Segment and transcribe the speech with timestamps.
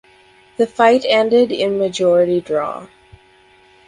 [0.57, 2.87] The fight ended in majority draw.